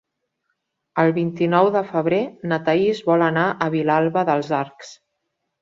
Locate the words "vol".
3.13-3.29